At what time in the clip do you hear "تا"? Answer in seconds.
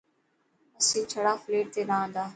2.13-2.23